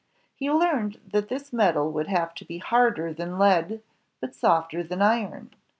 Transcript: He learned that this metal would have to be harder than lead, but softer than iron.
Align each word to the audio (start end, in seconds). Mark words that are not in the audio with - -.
He 0.33 0.49
learned 0.49 0.99
that 1.11 1.29
this 1.29 1.53
metal 1.53 1.91
would 1.91 2.07
have 2.07 2.33
to 2.33 2.43
be 2.43 2.57
harder 2.57 3.13
than 3.13 3.37
lead, 3.37 3.83
but 4.19 4.33
softer 4.33 4.81
than 4.81 4.99
iron. 4.99 5.51